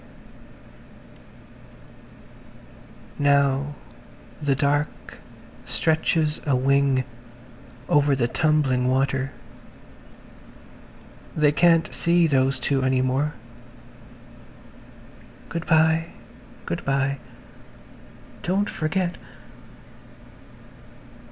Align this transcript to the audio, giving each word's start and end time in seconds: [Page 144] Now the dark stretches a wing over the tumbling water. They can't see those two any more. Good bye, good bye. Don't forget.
[Page 3.19 3.27
144] 3.27 3.63
Now 3.63 3.75
the 4.41 4.55
dark 4.55 5.19
stretches 5.67 6.41
a 6.43 6.55
wing 6.55 7.03
over 7.87 8.15
the 8.15 8.27
tumbling 8.27 8.87
water. 8.87 9.31
They 11.37 11.51
can't 11.51 11.93
see 11.93 12.25
those 12.25 12.59
two 12.59 12.81
any 12.81 13.03
more. 13.03 13.35
Good 15.49 15.67
bye, 15.67 16.07
good 16.65 16.83
bye. 16.83 17.19
Don't 18.41 18.71
forget. 18.71 19.19